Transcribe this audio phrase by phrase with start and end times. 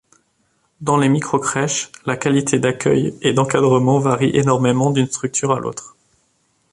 [0.79, 5.95] Dans les micro-crèches la qualité d'accueil et d'encadrement varie énormément d'une structure à l'autre.